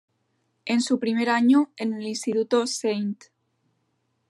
En 0.65 0.81
su 0.81 0.97
primer 0.97 1.29
año 1.29 1.69
en 1.77 1.93
el 1.93 2.07
instituto 2.07 2.63
St. 2.63 3.27